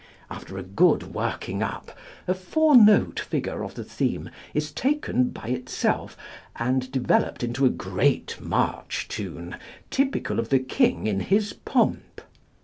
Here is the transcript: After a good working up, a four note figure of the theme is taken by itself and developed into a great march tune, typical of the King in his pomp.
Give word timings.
After 0.31 0.57
a 0.57 0.63
good 0.63 1.13
working 1.13 1.61
up, 1.61 1.95
a 2.27 2.33
four 2.33 2.75
note 2.75 3.19
figure 3.19 3.63
of 3.63 3.75
the 3.75 3.83
theme 3.83 4.31
is 4.51 4.71
taken 4.71 5.29
by 5.29 5.49
itself 5.49 6.17
and 6.55 6.91
developed 6.91 7.43
into 7.43 7.67
a 7.67 7.69
great 7.69 8.35
march 8.41 9.07
tune, 9.07 9.57
typical 9.91 10.39
of 10.39 10.49
the 10.49 10.57
King 10.57 11.05
in 11.05 11.19
his 11.19 11.53
pomp. 11.53 12.21